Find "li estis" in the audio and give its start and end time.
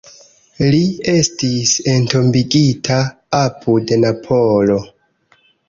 0.75-1.73